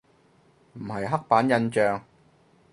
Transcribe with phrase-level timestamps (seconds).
[0.73, 2.03] 唔係刻板印象